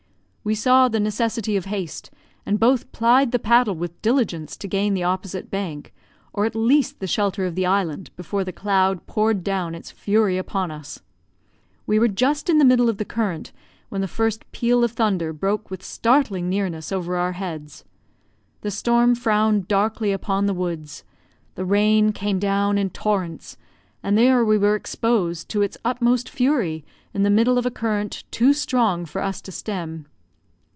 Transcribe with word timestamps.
We 0.43 0.55
saw 0.55 0.87
the 0.87 0.99
necessity 0.99 1.55
of 1.55 1.65
haste, 1.65 2.09
and 2.47 2.59
both 2.59 2.91
plied 2.91 3.31
the 3.31 3.37
paddle 3.37 3.75
with 3.75 4.01
diligence 4.01 4.57
to 4.57 4.67
gain 4.67 4.95
the 4.95 5.03
opposite 5.03 5.51
bank, 5.51 5.93
or 6.33 6.45
at 6.47 6.55
least 6.55 6.99
the 6.99 7.05
shelter 7.05 7.45
of 7.45 7.53
the 7.53 7.67
island, 7.67 8.09
before 8.15 8.43
the 8.43 8.51
cloud 8.51 9.05
poured 9.05 9.43
down 9.43 9.75
its 9.75 9.91
fury 9.91 10.39
upon 10.39 10.71
us. 10.71 10.99
We 11.85 11.99
were 11.99 12.07
just 12.07 12.49
in 12.49 12.57
the 12.57 12.65
middle 12.65 12.89
of 12.89 12.97
the 12.97 13.05
current 13.05 13.51
when 13.89 14.01
the 14.01 14.07
first 14.07 14.51
peal 14.51 14.83
of 14.83 14.93
thunder 14.93 15.31
broke 15.31 15.69
with 15.69 15.83
startling 15.83 16.49
nearness 16.49 16.91
over 16.91 17.17
our 17.17 17.33
heads. 17.33 17.83
The 18.61 18.71
storm 18.71 19.13
frowned 19.13 19.67
darkly 19.67 20.11
upon 20.11 20.47
the 20.47 20.55
woods; 20.55 21.03
the 21.53 21.65
rain 21.65 22.13
came 22.13 22.39
down 22.39 22.79
in 22.79 22.89
torrents; 22.89 23.57
and 24.01 24.17
there 24.17 24.43
were 24.43 24.57
we 24.57 24.75
exposed 24.75 25.49
to 25.49 25.61
its 25.61 25.77
utmost 25.85 26.27
fury 26.29 26.83
in 27.13 27.21
the 27.21 27.29
middle 27.29 27.59
of 27.59 27.65
a 27.67 27.71
current 27.71 28.23
too 28.31 28.53
strong 28.53 29.05
for 29.05 29.21
us 29.21 29.39
to 29.41 29.51
stem. 29.51 30.07